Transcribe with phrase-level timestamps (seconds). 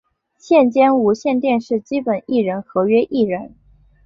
[0.39, 3.53] 现兼无线电视基本艺人合约艺人。